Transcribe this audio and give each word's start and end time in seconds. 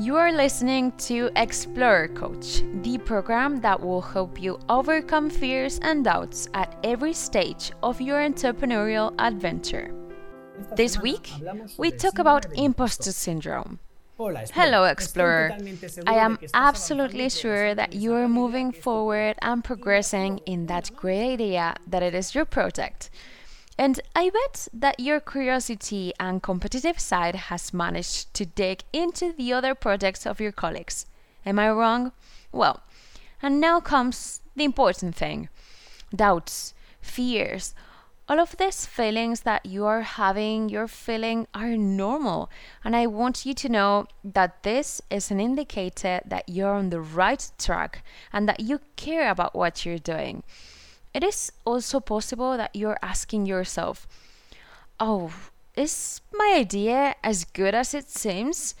You 0.00 0.16
are 0.16 0.32
listening 0.32 0.92
to 1.08 1.28
Explorer 1.36 2.08
Coach, 2.08 2.62
the 2.80 2.96
program 2.96 3.60
that 3.60 3.78
will 3.78 4.00
help 4.00 4.40
you 4.40 4.58
overcome 4.70 5.28
fears 5.28 5.78
and 5.82 6.02
doubts 6.02 6.48
at 6.54 6.74
every 6.82 7.12
stage 7.12 7.70
of 7.82 8.00
your 8.00 8.18
entrepreneurial 8.18 9.14
adventure. 9.18 9.92
This 10.74 10.98
week, 10.98 11.30
we 11.76 11.90
talk 11.90 12.18
about 12.18 12.46
imposter 12.54 13.12
syndrome. 13.12 13.78
Hello, 14.54 14.84
Explorer. 14.84 15.58
I 16.06 16.14
am 16.14 16.38
absolutely 16.54 17.28
sure 17.28 17.74
that 17.74 17.92
you 17.92 18.14
are 18.14 18.26
moving 18.26 18.72
forward 18.72 19.36
and 19.42 19.62
progressing 19.62 20.38
in 20.46 20.64
that 20.68 20.90
great 20.96 21.34
idea 21.34 21.74
that 21.86 22.02
it 22.02 22.14
is 22.14 22.34
your 22.34 22.46
project. 22.46 23.10
And 23.80 23.98
I 24.14 24.28
bet 24.28 24.68
that 24.74 25.00
your 25.00 25.20
curiosity 25.20 26.12
and 26.20 26.42
competitive 26.42 27.00
side 27.00 27.34
has 27.34 27.72
managed 27.72 28.34
to 28.34 28.44
dig 28.44 28.82
into 28.92 29.32
the 29.32 29.54
other 29.54 29.74
projects 29.74 30.26
of 30.26 30.38
your 30.38 30.52
colleagues. 30.52 31.06
Am 31.46 31.58
I 31.58 31.70
wrong? 31.70 32.12
Well, 32.52 32.82
and 33.40 33.58
now 33.58 33.80
comes 33.80 34.42
the 34.54 34.64
important 34.64 35.14
thing 35.14 35.48
doubts, 36.14 36.74
fears, 37.00 37.74
all 38.28 38.38
of 38.38 38.54
these 38.58 38.84
feelings 38.84 39.40
that 39.40 39.64
you 39.64 39.86
are 39.86 40.02
having, 40.02 40.68
you're 40.68 40.86
feeling, 40.86 41.46
are 41.54 41.74
normal. 41.78 42.50
And 42.84 42.94
I 42.94 43.06
want 43.06 43.46
you 43.46 43.54
to 43.54 43.68
know 43.70 44.08
that 44.22 44.62
this 44.62 45.00
is 45.08 45.30
an 45.30 45.40
indicator 45.40 46.20
that 46.26 46.46
you're 46.50 46.74
on 46.74 46.90
the 46.90 47.00
right 47.00 47.50
track 47.58 48.04
and 48.30 48.46
that 48.46 48.60
you 48.60 48.80
care 48.96 49.30
about 49.30 49.54
what 49.54 49.86
you're 49.86 49.96
doing. 49.96 50.42
It 51.12 51.24
is 51.24 51.52
also 51.64 52.00
possible 52.00 52.56
that 52.56 52.74
you're 52.74 52.98
asking 53.02 53.46
yourself, 53.46 54.06
oh, 54.98 55.32
is 55.76 56.20
my 56.32 56.54
idea 56.56 57.16
as 57.24 57.44
good 57.44 57.74
as 57.74 57.94
it 57.94 58.10
seems? 58.10 58.74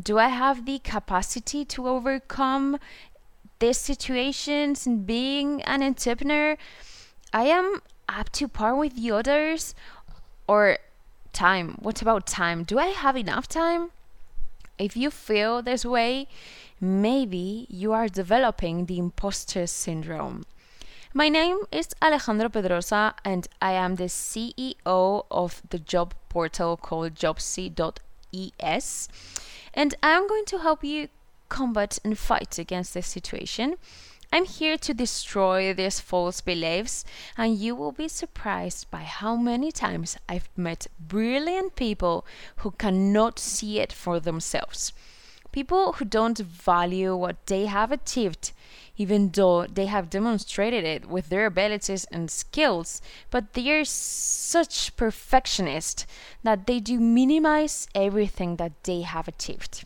Do 0.00 0.18
I 0.18 0.28
have 0.28 0.64
the 0.64 0.78
capacity 0.78 1.64
to 1.66 1.88
overcome 1.88 2.78
these 3.58 3.78
situations 3.78 4.86
and 4.86 5.06
being 5.06 5.62
an 5.62 5.82
entrepreneur? 5.82 6.56
I 7.32 7.44
am 7.44 7.82
up 8.08 8.30
to 8.32 8.48
par 8.48 8.74
with 8.74 8.96
the 8.96 9.10
others? 9.10 9.74
Or 10.46 10.78
time? 11.32 11.76
What 11.80 12.00
about 12.00 12.26
time? 12.26 12.64
Do 12.64 12.78
I 12.78 12.86
have 12.86 13.16
enough 13.16 13.48
time? 13.48 13.90
If 14.78 14.96
you 14.96 15.10
feel 15.10 15.62
this 15.62 15.84
way, 15.84 16.28
maybe 16.80 17.66
you 17.68 17.92
are 17.92 18.08
developing 18.08 18.86
the 18.86 18.98
imposter 18.98 19.66
syndrome. 19.66 20.44
My 21.16 21.30
name 21.30 21.60
is 21.72 21.94
Alejandro 22.02 22.50
Pedrosa, 22.50 23.14
and 23.24 23.48
I 23.62 23.72
am 23.72 23.94
the 23.94 24.04
CEO 24.04 25.24
of 25.30 25.62
the 25.70 25.78
job 25.78 26.12
portal 26.28 26.76
called 26.76 27.14
Jobsy.es. 27.14 29.08
And 29.72 29.94
I'm 30.02 30.28
going 30.28 30.44
to 30.44 30.58
help 30.58 30.84
you 30.84 31.08
combat 31.48 31.98
and 32.04 32.18
fight 32.18 32.58
against 32.58 32.92
this 32.92 33.06
situation. 33.06 33.76
I'm 34.30 34.44
here 34.44 34.76
to 34.76 34.92
destroy 34.92 35.72
these 35.72 36.00
false 36.00 36.42
beliefs, 36.42 37.06
and 37.38 37.56
you 37.56 37.74
will 37.74 37.92
be 37.92 38.08
surprised 38.08 38.90
by 38.90 39.04
how 39.04 39.36
many 39.36 39.72
times 39.72 40.18
I've 40.28 40.50
met 40.54 40.86
brilliant 41.00 41.76
people 41.76 42.26
who 42.56 42.72
cannot 42.72 43.38
see 43.38 43.80
it 43.80 43.90
for 43.90 44.20
themselves. 44.20 44.92
People 45.50 45.92
who 45.92 46.04
don't 46.04 46.36
value 46.36 47.16
what 47.16 47.46
they 47.46 47.64
have 47.64 47.90
achieved 47.90 48.52
even 48.96 49.30
though 49.30 49.66
they 49.66 49.86
have 49.86 50.10
demonstrated 50.10 50.84
it 50.84 51.06
with 51.06 51.28
their 51.28 51.46
abilities 51.46 52.04
and 52.06 52.30
skills, 52.30 53.02
but 53.30 53.52
they 53.52 53.70
are 53.70 53.84
such 53.84 54.96
perfectionists 54.96 56.06
that 56.42 56.66
they 56.66 56.80
do 56.80 56.98
minimize 56.98 57.88
everything 57.94 58.56
that 58.56 58.72
they 58.84 59.02
have 59.02 59.28
achieved. 59.28 59.84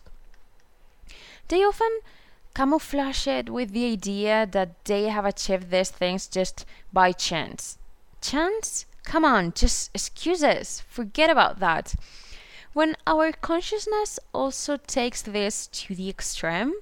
They 1.49 1.65
often 1.65 2.01
camouflage 2.55 3.27
it 3.27 3.51
with 3.51 3.73
the 3.73 3.91
idea 3.93 4.47
that 4.51 4.85
they 4.85 5.05
have 5.05 5.25
achieved 5.25 5.71
these 5.71 5.91
things 5.91 6.29
just 6.29 6.65
by 6.93 7.13
chance. 7.13 7.79
Chance? 8.21 8.87
Come 9.05 9.25
on, 9.25 9.53
just 9.53 9.91
excuses. 9.95 10.83
Forget 10.89 11.31
about 11.31 11.59
that. 11.61 11.95
When 12.73 12.97
our 13.07 13.33
consciousness 13.33 14.21
also 14.33 14.77
takes 14.77 15.23
this 15.23 15.67
to 15.69 15.95
the 15.95 16.09
extreme, 16.09 16.75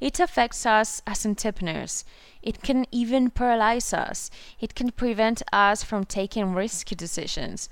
it 0.00 0.18
affects 0.18 0.64
us 0.64 1.02
as 1.06 1.26
entrepreneurs. 1.26 2.04
It 2.42 2.62
can 2.62 2.86
even 2.90 3.30
paralyze 3.30 3.92
us. 3.92 4.30
It 4.58 4.74
can 4.74 4.90
prevent 4.90 5.42
us 5.52 5.84
from 5.84 6.04
taking 6.04 6.54
risky 6.54 6.94
decisions. 6.94 7.68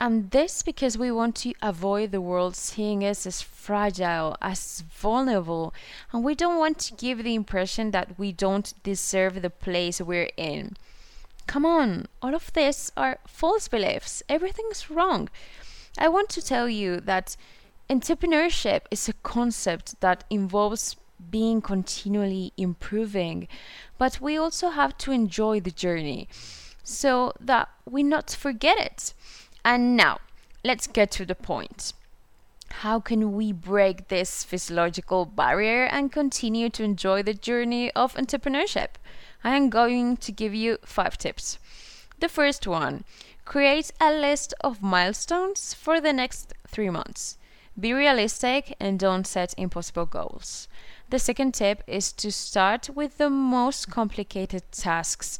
And 0.00 0.30
this 0.30 0.62
because 0.62 0.96
we 0.96 1.12
want 1.12 1.36
to 1.36 1.52
avoid 1.60 2.10
the 2.10 2.22
world 2.22 2.56
seeing 2.56 3.04
us 3.04 3.26
as 3.26 3.42
fragile, 3.42 4.34
as 4.40 4.82
vulnerable, 4.90 5.74
and 6.10 6.24
we 6.24 6.34
don't 6.34 6.58
want 6.58 6.78
to 6.78 6.94
give 6.94 7.22
the 7.22 7.34
impression 7.34 7.90
that 7.90 8.18
we 8.18 8.32
don't 8.32 8.72
deserve 8.82 9.42
the 9.42 9.50
place 9.50 10.00
we're 10.00 10.30
in. 10.38 10.76
Come 11.46 11.66
on, 11.66 12.06
all 12.22 12.34
of 12.34 12.50
this 12.54 12.90
are 12.96 13.18
false 13.26 13.68
beliefs. 13.68 14.22
Everything's 14.26 14.90
wrong. 14.90 15.28
I 15.98 16.08
want 16.08 16.30
to 16.30 16.42
tell 16.42 16.68
you 16.68 17.00
that 17.00 17.36
entrepreneurship 17.90 18.82
is 18.90 19.06
a 19.06 19.12
concept 19.12 20.00
that 20.00 20.24
involves 20.30 20.96
being 21.30 21.60
continually 21.60 22.52
improving, 22.56 23.48
but 23.98 24.20
we 24.20 24.36
also 24.36 24.70
have 24.70 24.96
to 24.98 25.12
enjoy 25.12 25.60
the 25.60 25.70
journey 25.70 26.28
so 26.82 27.32
that 27.40 27.68
we 27.88 28.02
not 28.02 28.30
forget 28.30 28.78
it. 28.78 29.14
And 29.64 29.96
now, 29.96 30.18
let's 30.64 30.86
get 30.86 31.10
to 31.12 31.26
the 31.26 31.34
point. 31.34 31.92
How 32.70 33.00
can 33.00 33.32
we 33.32 33.52
break 33.52 34.08
this 34.08 34.44
physiological 34.44 35.26
barrier 35.26 35.84
and 35.84 36.12
continue 36.12 36.70
to 36.70 36.84
enjoy 36.84 37.22
the 37.22 37.34
journey 37.34 37.90
of 37.92 38.14
entrepreneurship? 38.14 38.90
I 39.42 39.56
am 39.56 39.70
going 39.70 40.16
to 40.18 40.32
give 40.32 40.54
you 40.54 40.78
five 40.84 41.18
tips. 41.18 41.58
The 42.20 42.28
first 42.28 42.66
one 42.66 43.04
create 43.44 43.90
a 44.00 44.12
list 44.12 44.54
of 44.60 44.82
milestones 44.82 45.74
for 45.74 46.00
the 46.00 46.12
next 46.12 46.54
three 46.68 46.90
months. 46.90 47.36
Be 47.78 47.92
realistic 47.92 48.76
and 48.78 48.98
don't 48.98 49.26
set 49.26 49.54
impossible 49.56 50.06
goals. 50.06 50.68
The 51.08 51.18
second 51.18 51.54
tip 51.54 51.82
is 51.86 52.12
to 52.14 52.30
start 52.30 52.90
with 52.90 53.18
the 53.18 53.30
most 53.30 53.90
complicated 53.90 54.62
tasks. 54.70 55.38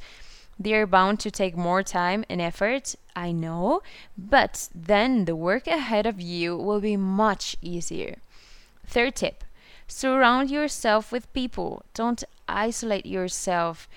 They 0.58 0.74
are 0.74 0.86
bound 0.86 1.20
to 1.20 1.30
take 1.30 1.56
more 1.56 1.82
time 1.82 2.24
and 2.28 2.40
effort, 2.40 2.94
I 3.16 3.32
know, 3.32 3.82
but 4.16 4.68
then 4.74 5.24
the 5.24 5.36
work 5.36 5.66
ahead 5.66 6.06
of 6.06 6.20
you 6.20 6.56
will 6.56 6.80
be 6.80 6.96
much 6.96 7.56
easier. 7.62 8.18
Third 8.86 9.16
tip 9.16 9.44
surround 9.86 10.50
yourself 10.50 11.12
with 11.12 11.32
people. 11.32 11.82
Don't 11.94 12.22
isolate 12.48 13.06
yourself. 13.06 13.88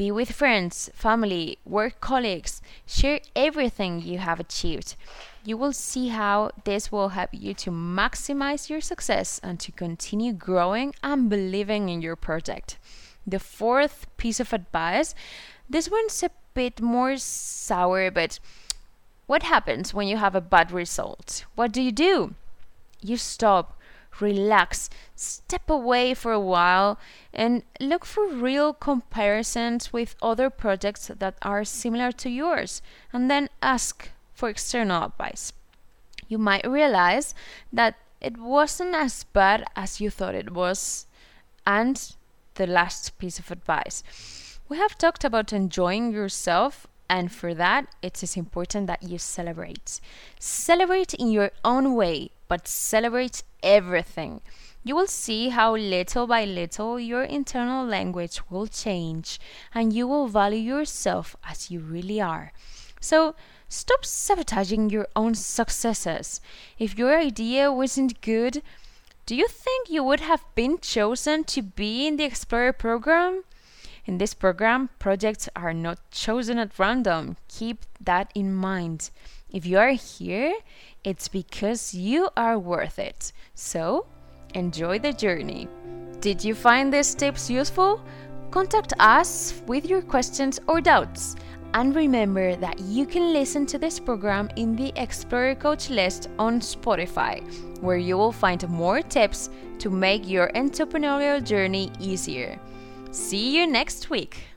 Be 0.00 0.10
with 0.10 0.32
friends, 0.32 0.88
family, 0.94 1.58
work 1.66 2.00
colleagues. 2.00 2.62
Share 2.86 3.20
everything 3.36 4.00
you 4.00 4.16
have 4.16 4.40
achieved. 4.40 4.96
You 5.44 5.58
will 5.58 5.74
see 5.74 6.08
how 6.08 6.52
this 6.64 6.90
will 6.90 7.10
help 7.10 7.28
you 7.34 7.52
to 7.56 7.70
maximize 7.70 8.70
your 8.70 8.80
success 8.80 9.38
and 9.42 9.60
to 9.60 9.70
continue 9.70 10.32
growing 10.32 10.94
and 11.02 11.28
believing 11.28 11.90
in 11.90 12.00
your 12.00 12.16
project. 12.16 12.78
The 13.26 13.38
fourth 13.38 14.06
piece 14.16 14.40
of 14.40 14.54
advice 14.54 15.14
this 15.68 15.90
one's 15.90 16.22
a 16.22 16.30
bit 16.54 16.80
more 16.80 17.18
sour, 17.18 18.10
but 18.10 18.40
what 19.26 19.42
happens 19.42 19.92
when 19.92 20.08
you 20.08 20.16
have 20.16 20.34
a 20.34 20.40
bad 20.40 20.72
result? 20.72 21.44
What 21.56 21.72
do 21.72 21.82
you 21.82 21.92
do? 21.92 22.34
You 23.02 23.18
stop 23.18 23.78
relax, 24.20 24.90
step 25.14 25.68
away 25.68 26.14
for 26.14 26.32
a 26.32 26.40
while, 26.40 26.98
and 27.32 27.62
look 27.80 28.04
for 28.04 28.28
real 28.28 28.72
comparisons 28.72 29.92
with 29.92 30.16
other 30.22 30.50
projects 30.50 31.10
that 31.18 31.34
are 31.42 31.64
similar 31.64 32.12
to 32.12 32.30
yours, 32.30 32.82
and 33.12 33.30
then 33.30 33.48
ask 33.62 34.10
for 34.34 34.48
external 34.48 35.04
advice. 35.04 35.52
You 36.28 36.38
might 36.38 36.68
realize 36.68 37.34
that 37.72 37.96
it 38.20 38.38
wasn't 38.38 38.94
as 38.94 39.24
bad 39.24 39.64
as 39.74 40.00
you 40.00 40.10
thought 40.10 40.34
it 40.34 40.52
was. 40.52 41.06
And 41.66 42.14
the 42.54 42.66
last 42.66 43.18
piece 43.18 43.38
of 43.38 43.50
advice 43.50 44.02
we 44.70 44.78
have 44.78 44.96
talked 44.96 45.24
about 45.24 45.52
enjoying 45.52 46.12
yourself 46.12 46.86
and 47.10 47.32
for 47.32 47.54
that, 47.54 47.88
it 48.02 48.22
is 48.22 48.36
important 48.36 48.86
that 48.86 49.02
you 49.02 49.18
celebrate. 49.18 50.00
Celebrate 50.38 51.12
in 51.12 51.32
your 51.32 51.50
own 51.64 51.96
way, 51.96 52.30
but 52.50 52.66
celebrate 52.66 53.44
everything. 53.62 54.40
You 54.82 54.96
will 54.96 55.06
see 55.06 55.50
how 55.50 55.76
little 55.76 56.26
by 56.26 56.44
little 56.44 56.98
your 56.98 57.22
internal 57.22 57.86
language 57.86 58.40
will 58.50 58.66
change 58.66 59.38
and 59.72 59.92
you 59.92 60.08
will 60.08 60.26
value 60.26 60.58
yourself 60.58 61.36
as 61.48 61.70
you 61.70 61.78
really 61.78 62.20
are. 62.20 62.52
So, 63.00 63.36
stop 63.68 64.04
sabotaging 64.04 64.90
your 64.90 65.06
own 65.14 65.36
successes. 65.36 66.40
If 66.76 66.98
your 66.98 67.16
idea 67.16 67.72
wasn't 67.72 68.20
good, 68.20 68.62
do 69.26 69.36
you 69.36 69.46
think 69.46 69.88
you 69.88 70.02
would 70.02 70.20
have 70.20 70.44
been 70.56 70.78
chosen 70.80 71.44
to 71.44 71.62
be 71.62 72.08
in 72.08 72.16
the 72.16 72.24
Explorer 72.24 72.72
program? 72.72 73.44
In 74.06 74.18
this 74.18 74.34
program, 74.34 74.90
projects 74.98 75.48
are 75.54 75.72
not 75.72 75.98
chosen 76.10 76.58
at 76.58 76.76
random. 76.80 77.36
Keep 77.46 77.86
that 78.00 78.32
in 78.34 78.52
mind. 78.52 79.10
If 79.52 79.66
you 79.66 79.78
are 79.78 79.92
here, 79.92 80.54
it's 81.04 81.28
because 81.28 81.94
you 81.94 82.28
are 82.36 82.58
worth 82.58 82.98
it. 82.98 83.32
So, 83.54 84.06
Enjoy 84.54 84.98
the 84.98 85.12
journey. 85.12 85.68
Did 86.20 86.44
you 86.44 86.54
find 86.54 86.92
these 86.92 87.14
tips 87.14 87.48
useful? 87.48 88.04
Contact 88.50 88.92
us 88.98 89.62
with 89.66 89.88
your 89.88 90.02
questions 90.02 90.58
or 90.66 90.80
doubts. 90.80 91.36
And 91.72 91.94
remember 91.94 92.56
that 92.56 92.80
you 92.80 93.06
can 93.06 93.32
listen 93.32 93.64
to 93.66 93.78
this 93.78 94.00
program 94.00 94.50
in 94.56 94.74
the 94.74 94.92
Explorer 94.96 95.54
Coach 95.54 95.88
list 95.88 96.28
on 96.36 96.58
Spotify, 96.58 97.40
where 97.80 97.96
you 97.96 98.16
will 98.16 98.32
find 98.32 98.68
more 98.68 99.02
tips 99.02 99.50
to 99.78 99.88
make 99.88 100.28
your 100.28 100.50
entrepreneurial 100.54 101.44
journey 101.44 101.92
easier. 102.00 102.58
See 103.12 103.56
you 103.56 103.68
next 103.68 104.10
week. 104.10 104.49